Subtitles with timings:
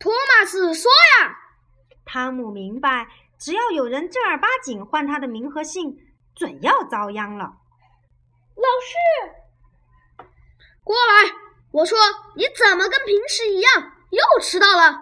[0.00, 1.36] 托马斯说呀。
[2.06, 3.06] 汤姆明白，
[3.38, 5.98] 只要有人正儿八经换他的名和姓，
[6.34, 7.44] 准要遭殃了。
[8.56, 10.24] 老师，
[10.82, 11.32] 过来！
[11.70, 11.96] 我说
[12.34, 15.00] 你怎么跟平时一样又迟到了？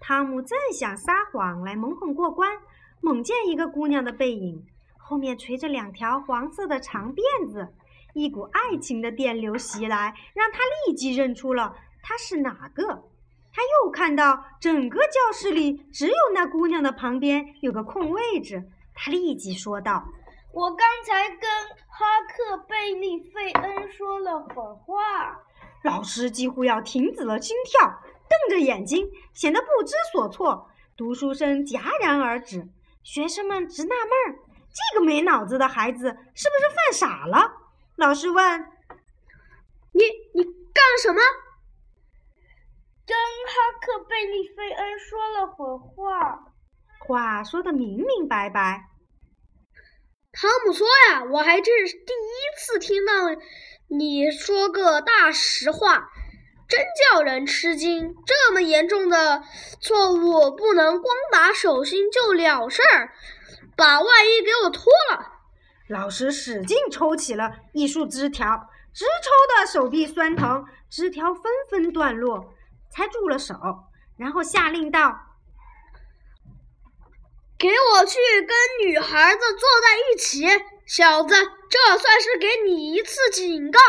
[0.00, 2.56] 汤姆正想撒谎来蒙混过关，
[3.00, 4.64] 猛见一个姑娘的背影，
[4.96, 7.74] 后面垂着两条黄色的长辫子，
[8.14, 13.02] 一股爱情的电流袭来，让他立即认出了她是哪个。
[13.58, 18.62] 他又看到整个教室里只有那姑娘的旁边有个空位置，
[18.94, 20.04] 他立即说道
[20.54, 21.50] ：“我刚才跟
[21.88, 25.40] 哈克贝利费恩说了会儿话。”
[25.82, 30.70] 老师几乎要停止了心跳，瞪着眼睛，显得不知所措。
[30.96, 32.68] 读书声戛然而止，
[33.02, 34.38] 学生们直纳闷儿：
[34.72, 37.54] 这个没脑子的孩子是不是犯傻了？
[37.96, 38.60] 老师问
[39.90, 41.18] ：“你你干什么？”
[43.08, 46.52] 跟哈克贝利费恩说了会儿话，
[47.06, 48.84] 话说的明明白白。
[50.30, 53.12] 汤姆说呀，我还真是第一次听到
[53.88, 56.10] 你说个大实话，
[56.68, 56.78] 真
[57.10, 58.14] 叫人吃惊。
[58.26, 59.42] 这么严重的
[59.80, 63.14] 错误，不能光打手心就了事儿，
[63.74, 65.32] 把外衣给我脱了。
[65.88, 72.52] 老师使劲抽起了一束枝条，直抽的手臂酸疼，枝条纷纷断落。
[72.90, 73.54] 才住了手，
[74.16, 75.16] 然后下令道
[77.58, 80.46] ：“给我去跟女孩子坐在一起，
[80.86, 81.34] 小子，
[81.68, 83.80] 这算是给你一次警告。”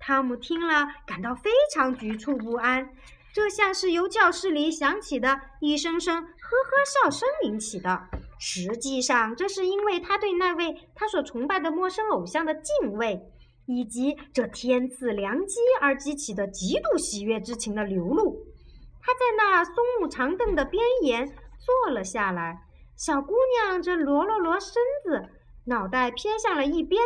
[0.00, 2.90] 汤姆听了，感到非常局促不安，
[3.34, 8.08] 这像是由教室里响起的一声声呵呵笑声引起的。
[8.38, 13.30] 实际上，这是因为他对那位他所崇拜的陌生偶像的敬畏。
[13.72, 18.44] 以及这天赐良机而激起的极度喜悦之情的流露，
[19.00, 22.58] 他在那松木长凳的边沿坐了下来。
[22.96, 24.72] 小姑娘这罗了罗身
[25.04, 25.30] 子，
[25.66, 27.00] 脑袋偏向了一边。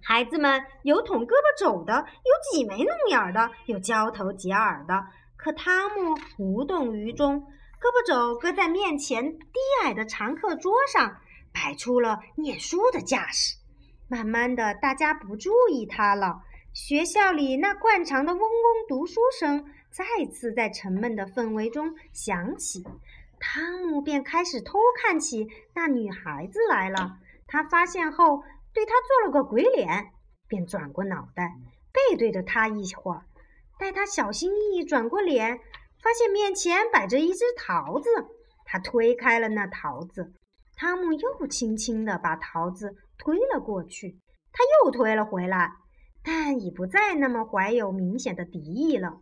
[0.00, 4.94] 孩子们有捅胳膊肘的，有挤眉弄眼的，有交头接耳的。
[5.36, 7.40] 可汤姆无动于衷，
[7.80, 11.16] 胳膊肘搁在面前低矮的常客桌上，
[11.52, 13.56] 摆出了念书的架势。
[14.08, 16.42] 慢慢的，大家不注意他了。
[16.72, 18.48] 学校里那惯常的嗡嗡
[18.88, 22.84] 读书声再次在沉闷的氛围中响起，
[23.38, 27.18] 汤姆便开始偷看起那女孩子来了。
[27.46, 28.42] 他发现后，
[28.72, 30.10] 对她做了个鬼脸，
[30.48, 31.54] 便转过脑袋，
[31.92, 33.22] 背对着她一会儿。
[33.78, 35.58] 待他小心翼翼转过脸，
[36.02, 38.08] 发现面前摆着一只桃子，
[38.64, 40.32] 他推开了那桃子。
[40.76, 42.96] 汤姆又轻轻地把桃子。
[43.18, 44.18] 推了过去，
[44.52, 45.72] 他又推了回来，
[46.22, 49.20] 但已不再那么怀有明显的敌意了。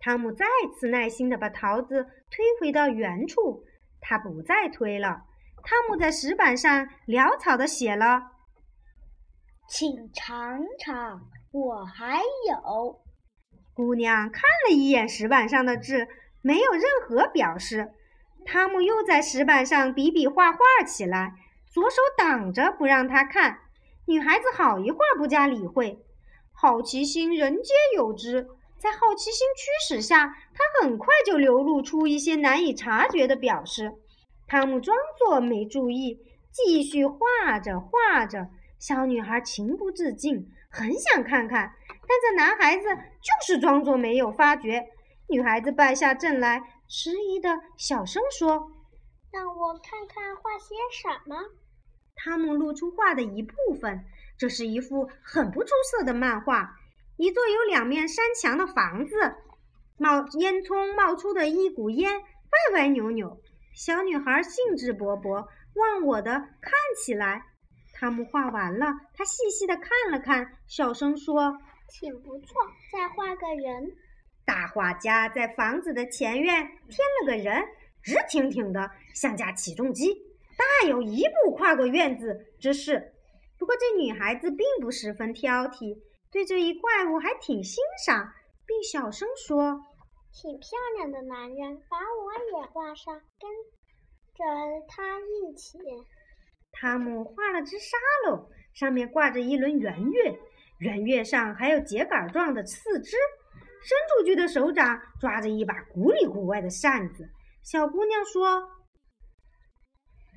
[0.00, 0.44] 汤姆再
[0.78, 3.64] 次耐心地把桃子推回到原处，
[4.00, 5.22] 他不再推了。
[5.62, 8.22] 汤姆在石板上潦草地写了
[9.66, 11.22] ：“请尝尝，
[11.52, 13.00] 我还有。”
[13.72, 16.06] 姑娘看了一眼石板上的字，
[16.42, 17.90] 没有任何表示。
[18.44, 21.32] 汤姆又在石板上比比划划起来。
[21.74, 23.58] 左手挡着不让他看，
[24.06, 25.98] 女孩子好一会儿不加理会。
[26.52, 28.46] 好奇心人皆有之，
[28.78, 33.92] 在好奇心驱使下，他很快就流露出一些难以察觉的表示。
[34.46, 36.16] 汤姆装作没注意，
[36.52, 38.46] 继续画着画着。
[38.78, 44.86] 小女孩情不自禁，很想看看，但这男孩子就是装作没有发觉。
[45.28, 48.70] 女孩子败下阵来，迟疑的小声说
[49.32, 51.36] ：“让我看看画些什么。”
[52.16, 54.04] 汤姆露出画的一部分，
[54.38, 56.76] 这是一幅很不出色的漫画。
[57.16, 59.34] 一座有两面山墙的房子，
[59.98, 63.40] 冒烟囱冒出的一股烟，歪歪扭扭。
[63.72, 66.72] 小女孩兴致勃勃，忘我的看
[67.02, 67.44] 起来。
[67.92, 71.58] 汤姆画完了，他细细的看了看，小声说
[71.88, 72.54] ：“挺不错，
[72.92, 73.92] 再画个人。”
[74.44, 77.64] 大画家在房子的前院添了个人，
[78.02, 80.14] 直挺挺的，像架起重机。
[80.56, 83.12] 大有一步跨过院子之势。
[83.58, 85.98] 不过这女孩子并不十分挑剔，
[86.30, 88.32] 对这一怪物还挺欣赏，
[88.66, 89.80] 并小声说
[90.32, 93.50] ：“挺漂亮的男人，把我也画上，跟
[94.34, 94.44] 着
[94.88, 95.78] 他一起。”
[96.72, 97.96] 汤姆画了只沙
[98.26, 100.38] 漏，上面挂着一轮圆月，
[100.78, 103.16] 圆月上还有秸秆状的四肢，
[103.82, 107.30] 伸出去的手掌抓着一把古里古怪的扇子。
[107.62, 108.68] 小姑娘说。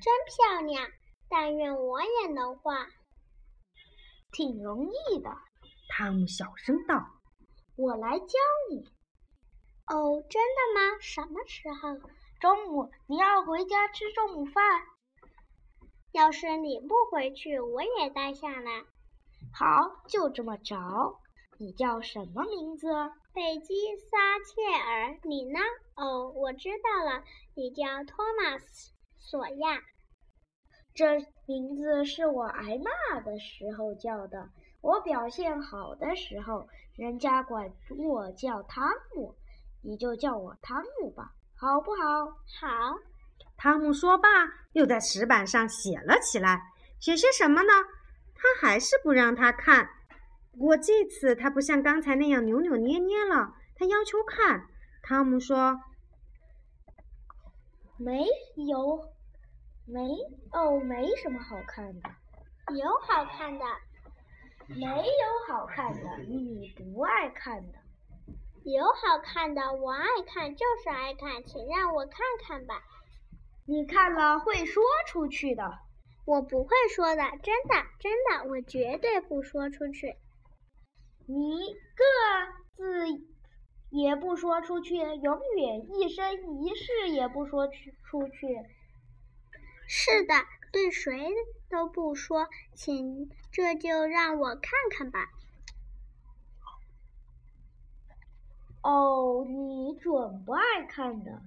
[0.00, 0.90] 真漂亮，
[1.28, 2.86] 但愿我也能画。
[4.30, 5.30] 挺容易的，
[5.88, 7.04] 汤姆小声道
[7.76, 8.34] ：“我来教
[8.70, 8.84] 你。”
[9.88, 10.98] 哦，真的吗？
[11.00, 11.98] 什么时候？
[12.40, 14.82] 中午你要回家吃中午饭。
[16.12, 18.84] 要是你不回去，我也待下来。
[19.52, 20.76] 好，就这么着。
[21.58, 22.86] 你叫什么名字？
[23.32, 25.18] 贝基撒切尔。
[25.24, 25.58] 你呢？
[25.96, 27.24] 哦，我知道了，
[27.54, 28.92] 你叫托马斯
[29.30, 29.78] 索亚。
[30.94, 34.48] 这名字是我挨骂的时候叫的。
[34.80, 36.66] 我表现好的时候，
[36.96, 39.34] 人家管我叫汤姆，
[39.82, 42.24] 你就叫我汤姆吧，好不好？
[42.58, 42.96] 好。
[43.58, 44.28] 汤姆说罢，
[44.72, 46.62] 又在石板上写了起来。
[46.98, 47.72] 写些什么呢？
[48.34, 49.90] 他还是不让他看。
[50.52, 54.66] 不过这次他不像刚才那样扭扭捏捏了，他要求看。
[55.02, 55.78] 汤姆说
[57.98, 58.26] ：“没
[58.68, 59.12] 有，
[59.90, 60.00] 没
[60.52, 62.10] 哦，没什么好看的。
[62.76, 63.64] 有好看的，
[64.68, 67.78] 没有好看的，你不爱看的。
[68.64, 72.82] 有好看的，我爱看，就是爱看，请让我看看吧。
[73.64, 75.78] 你看了会说出去的。
[76.26, 80.16] 我不会说的，真的，真的，我绝对不说出去。”
[81.26, 82.04] 你个
[82.72, 83.06] 字
[83.88, 88.46] 也不说出去，永远一生一世也不说去出去。
[89.90, 90.34] 是的，
[90.70, 91.32] 对谁
[91.70, 95.30] 都不说，请这就让我看看吧。
[98.82, 101.40] 哦，你准不爱看的。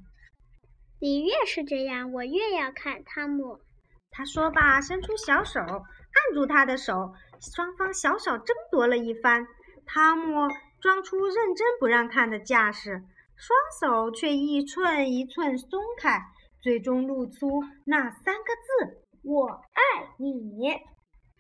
[1.00, 3.60] 你越是这样，我越要看，汤姆。
[4.10, 9.48] 他说罢，伸出小手按住他的手，双方小小争夺了一番。
[9.86, 10.50] 汤姆
[10.80, 13.04] 装出认真不让看的架势，
[13.36, 16.26] 双手却一寸一寸松开，
[16.62, 20.74] 最终露出那三个字：“我爱你。”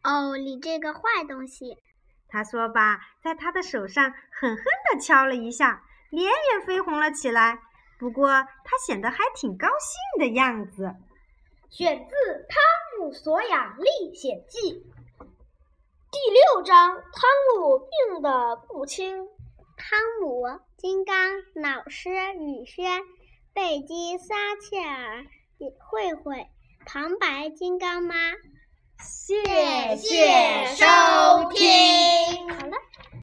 [0.03, 1.77] 哦，你这个坏东西！
[2.27, 7.59] 他说罢，在他的手上狠狠地敲了一下，脸也绯红了起来。
[7.99, 10.95] 不过他显得还挺高兴的样子。
[11.69, 12.15] 选自
[12.49, 14.57] 《汤姆·索亚历险记》。
[16.09, 19.27] 第六章，汤姆病得不轻。
[19.77, 21.15] 汤姆、金刚、
[21.53, 23.01] 老师、雨轩、
[23.53, 25.25] 贝基、撒切尔、
[25.77, 26.47] 慧慧、
[26.85, 28.15] 旁白、金刚妈。
[28.97, 29.35] 谢
[29.97, 30.85] 谢收
[31.53, 32.49] 听。
[32.49, 32.77] 好了。